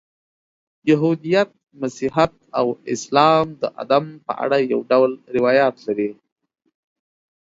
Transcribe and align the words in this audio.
یهودیت، 0.91 1.49
مسیحیت 1.81 2.33
او 2.59 2.67
اسلام 2.93 3.45
د 3.61 3.63
آدم 3.81 4.05
په 4.25 4.31
اړه 4.43 4.57
یو 4.71 4.81
ډول 4.91 5.11
روایات 5.35 5.75
لري. 5.87 6.09